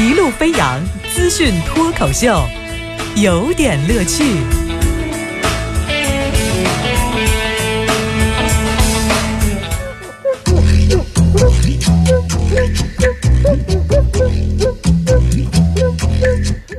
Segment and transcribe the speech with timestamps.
[0.00, 0.80] 一路飞扬
[1.14, 2.42] 资讯脱口秀，
[3.16, 4.24] 有点乐趣。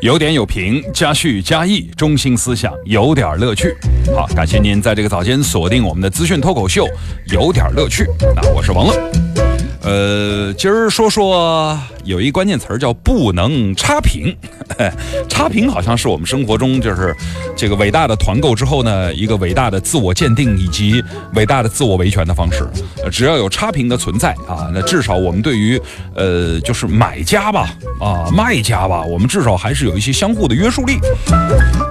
[0.02, 3.78] 有点有评，加叙加意，中心思想有点乐趣。
[4.16, 6.88] 好，感谢您在这个早间锁定我们的资讯脱口秀，
[7.28, 8.08] 有点乐趣。
[8.36, 9.12] 那我是王乐。
[9.84, 14.36] 呃，今儿说说有一关键词儿叫不能差评。
[15.28, 17.15] 差评好像是我们生活中就是
[17.55, 21.04] 这个伟大的团购之后呢，一个伟大的自我鉴定以及
[21.36, 22.68] 伟大的自我维权的方式。
[23.04, 25.79] 呃，只要有差评的存在啊，那至少我们对于
[26.15, 27.69] 呃就是买家吧
[28.00, 30.97] 啊卖家吧，我们至少还是有一些相互的约束力。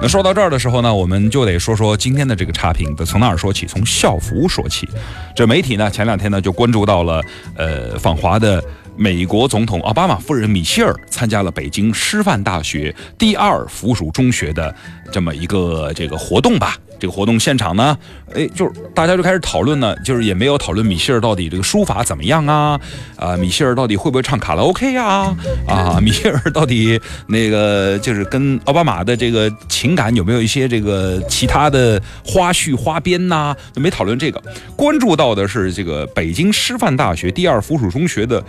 [0.01, 3.65] 那说到这儿的时候呢，我们就得说说今天的这个差评，得从哪儿说起？
[3.65, 4.87] 从校服说起。
[5.35, 7.21] 这媒体呢前两天呢就关注到了
[7.55, 8.63] 呃访华的。
[8.95, 14.73] 美国总统奥巴马夫人米歇尔参加了北京师范大学第二附属中学的
[15.11, 16.77] 这么一个这个活动吧。
[16.99, 17.97] 这个活动现场呢，
[18.35, 22.79] 哎，就是大家就开始讨论呢，就是也没有讨论米歇尔到底这个书法怎么样啊，
[23.15, 25.35] 啊，米歇尔到底会不会唱卡拉 OK 呀？
[25.67, 33.55] 啊，米歇尔到底那个就是跟奥巴马的这个情感有没有一些这个其他的花絮花边呐？
[33.73, 34.39] 就没讨论这个，
[34.75, 38.43] 关注到的是这个北京师范大学第二附属中学的。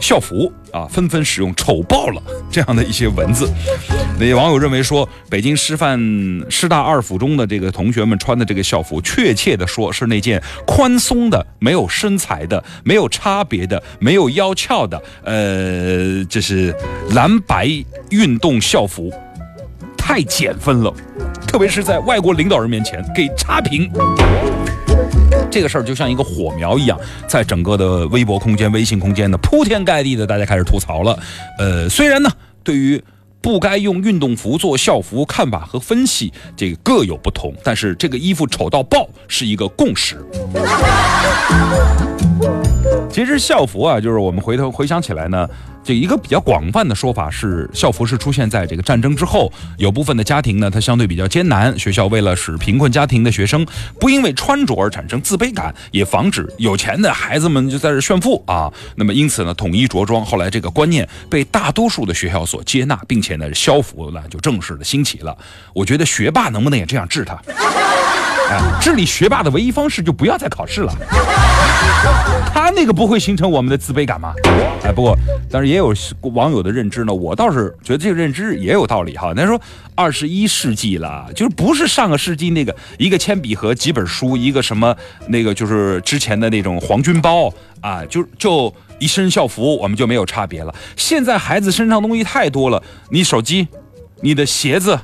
[0.00, 3.50] 校服啊，纷纷使用“丑爆了”这样的一些文字。
[4.18, 5.98] 那些网友认为说，北京师范
[6.50, 16.74] 师大二附中的这个同学们穿的这个校服，确切的说是那件宽松的、没有身材的、没有差别的、没有腰翘的，呃，这是
[17.10, 17.68] 蓝白
[18.10, 19.10] 运动校服，
[19.96, 20.92] 太减分了，
[21.46, 23.90] 特别是在外国领导人面前给差评。
[25.50, 31.18] 这个事儿就像一个火苗一样，在整个的微博空间、微信空间呢，铺天盖地的，大家开始吐槽了。
[31.58, 32.30] 呃，虽然呢，
[32.62, 33.02] 对于
[33.40, 40.24] 不该用运动服做校服，看法和分析这个各有不同，但是这个衣服丑到爆是一个共识。
[43.10, 45.48] 其实校服啊，就是我们回头回想起来呢。
[45.82, 53.66] 这一个比较广泛的说法是，校服是出现在这个战争之后，有部分的家庭呢，它相对比较艰难，学校为了使贫困家庭的学生
[53.98, 58.70] 不因为穿着而产生自卑感，也防止有钱的孩子们就在这炫富啊。
[58.94, 65.36] 那么因此呢，统一着装，后来这个观念被大多数的学校所接纳，并且呢，校服呢就正式的兴起了。
[65.72, 67.40] 我觉得学霸能不能也这样治他？
[68.80, 70.92] 治理学霸的唯一方式就不要再考试了，
[72.52, 74.32] 他那个不会形成我们的自卑感吗？
[74.84, 75.16] 哎，不过，
[75.50, 79.32] 但是也有网友的认知呢，我倒是觉得这个认知也有道理哈。
[79.36, 79.60] 那说
[79.94, 84.96] 二十一世纪了，就是不是上个世纪那个一个铅笔盒几本书，一个什么
[85.28, 90.74] 那个就是之前的那种黄军包啊，就就一身校服，我们就没有差别了。
[90.96, 93.68] 现在孩子身上东西太多了，你手机、
[94.22, 94.98] 你的鞋子、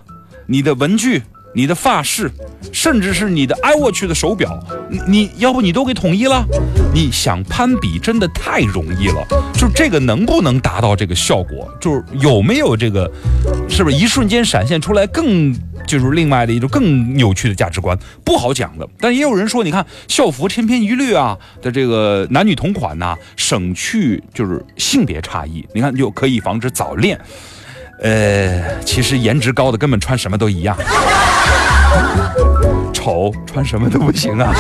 [0.47, 1.23] 你的文具。
[1.56, 2.31] 你的发饰，
[2.71, 6.44] 甚至是你的 iWatch 的手表，你你要不你都给统一了？
[6.93, 11.67] 你想攀比真的太容易了，就这个能不能达到这个效果？
[11.81, 13.11] 就是有没有这个，
[13.71, 15.50] 是不是一瞬间闪现出来更
[15.87, 17.99] 就是另外的一种更扭曲的价值观？
[18.23, 18.87] 不好讲的。
[19.00, 27.19] 但也有人说，你看校服千篇一律啊的这个男女同款呐，省去就是性别差异，你看就可以防止早恋。
[28.03, 30.77] 呃，其实颜值高的根本穿什么都一样，
[32.93, 34.53] 丑穿什么都不行啊。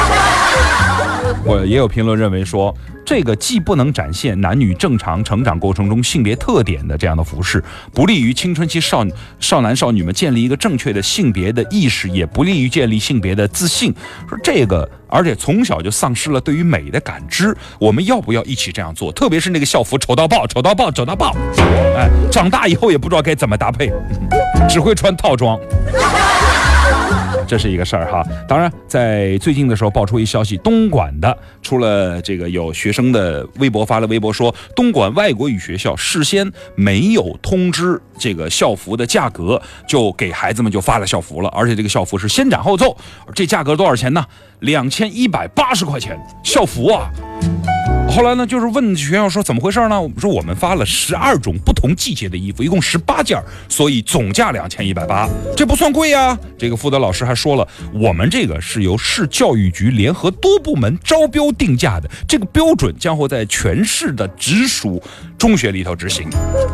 [1.44, 2.74] 我也有评论认为说，
[3.04, 9.06] 这个既不能展现男女正常成长过程中性别特点的这样的服饰，不利于青春期少
[9.38, 13.94] 少男少女们建立一个正确的性别的意识，也不利于建立性别的自信。
[14.28, 17.56] 说这个，而且从小就丧失了对于美的感知。
[17.78, 19.12] 我们要不要一起这样做？
[19.12, 21.32] 特别是那个校服丑到爆，丑到爆，丑到爆！
[21.96, 23.92] 哎，长大以后也不知道该怎么搭配，
[24.68, 25.56] 只会穿套装。
[27.46, 42.96] 这是一个事儿哈，当然，在最近的时候爆出一消息，东莞的出了这个有学生的微博发了微博说，东莞外国语学校事先没有通知这个校服的价格，就给孩子们就发了校服了，而且这个校服是先斩后奏，
[43.34, 44.24] 这价格多少钱呢？
[44.60, 47.10] 两千一百八十块钱校服啊。
[48.16, 50.00] 后来呢，就是问学校说怎么回事呢？
[50.00, 56.34] 我们说我们发了十二种不同季节的衣服，一共十八件，所以总价两千一百八，这不算贵呀。
[56.56, 65.02] 这个负责老师还说了，我们这个是由市教育局联合多部门招标定价的，这个标准将会在全市的直属
[65.36, 66.26] 中学里头执行。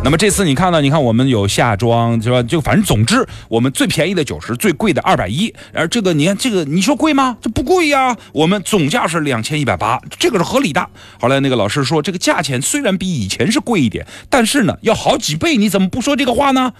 [0.04, 2.40] 那么这次你看到，你看我们有夏装，是吧？
[2.44, 5.52] 就反正总之，我们最便宜的九十，最贵的二百一。
[5.74, 7.36] 而这个你看，这个你说贵吗？
[7.40, 8.16] 这不贵呀。
[8.30, 10.88] 我们总价是两千一百八，这个是合理的。
[11.18, 16.73] 好了来那个老师说，这个价钱虽然比以前是贵一点，但是呢要好几倍，你怎么不说这个话呢？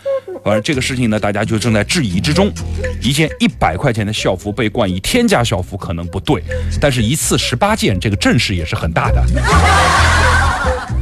[0.45, 2.53] 反正这个事情呢，大家就正在质疑之中。
[3.01, 6.43] 一件一百块钱的校服被冠以天价校服，可能不对，
[6.81, 9.23] 但是一次十八件，这个阵势也是很大的。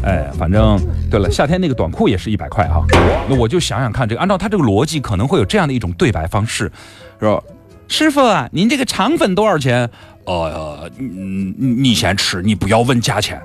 [0.03, 0.81] 哎，反正
[1.11, 2.83] 对了，夏天那个短裤也是一百块哈。
[3.29, 6.71] 那我就想想看，这个按照他这个逻辑，可能会有这样的一种对白方式，
[7.19, 7.43] 是吧？
[7.89, 9.91] 师傅啊，您这个肠粉多少钱？
[10.25, 13.41] 呃，你你先吃，你不要问价钱。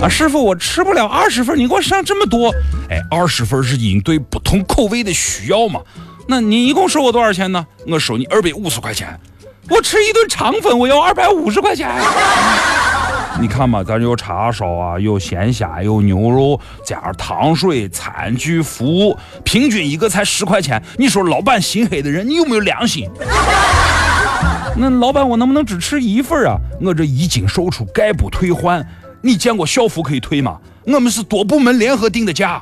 [0.00, 2.50] 啊，师傅，我吃不了二十份，你给我上这么多。
[2.88, 5.80] 哎，二十份是应对不同口味的需要嘛？
[6.26, 7.66] 那你一共收我多少钱呢？
[7.86, 9.18] 我收你二百五十块钱。
[9.68, 11.88] 我吃一顿肠粉，我要二百五十块钱。
[13.40, 20.82] 你看嘛，咱有叉烧啊，有鲜虾，有牛肉，加上糖水、餐具、服务，平均一个才十块钱。
[20.96, 23.08] 你说老板心黑的人，你有没有良心？
[24.76, 26.56] 那老板，我能不能只吃一份啊？
[26.80, 28.86] 我这一经售出，概不退换。
[29.22, 30.58] 你见过校服可以退吗？
[30.86, 32.60] 我们是多部门联合定的价。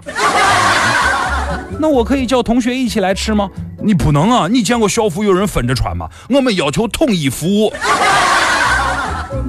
[1.78, 3.48] 那我可以叫同学一起来吃吗？
[3.82, 4.46] 你不能啊！
[4.46, 6.08] 你见过校服有人分着穿吗？
[6.28, 7.72] 我们要求统一服务。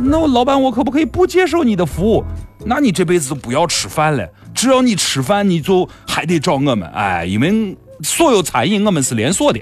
[0.03, 2.23] 那我老板，我可不可以不接受你的服务？
[2.65, 4.25] 那你这辈子都不要吃饭了。
[4.53, 6.83] 只要你吃饭，你就还得找我们。
[6.93, 9.59] 哎，因为所有餐饮我们是连锁的。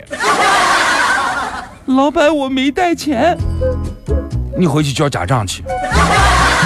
[1.89, 3.35] 老板，我没带钱。
[4.55, 5.63] 你回去交假账去。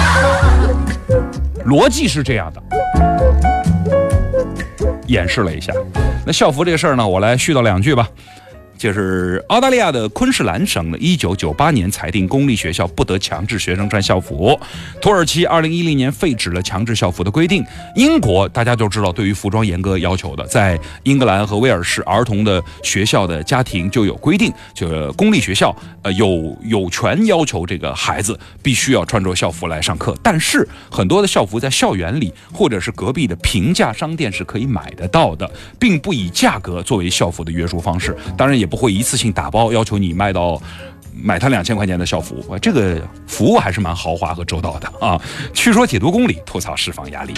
[1.64, 2.62] 逻辑是这样的。
[5.06, 5.72] 演示了一下，
[6.26, 8.06] 那校服这个事儿呢，我来絮叨两句吧。
[8.84, 14.60] 就是澳大利亚的昆士兰省呢，一九九八年裁定公立学校不得强制学生穿校服。
[15.00, 17.64] 土耳其二零一零年废止了强制校服的规定。
[17.96, 30.14] 英国大家都知道，对于服装严格要求的，在英格兰和威尔士儿童的学校的家庭就有规定，就是公立学校呃有有权要求这个孩子必须要穿着校服来上课。
[30.22, 38.14] 但是很多的校服在校园里或者是隔壁的平价商店是可以买得到的，并不以价格作为校服的约束方式。
[38.36, 38.64] 当然也。
[38.64, 40.60] 也不会一次性打包要求你卖到
[41.14, 45.16] 买他两千块钱的校服，这个服务还是蛮豪华和周到的啊！
[45.52, 47.34] 去说解读公理，吐槽释放压力。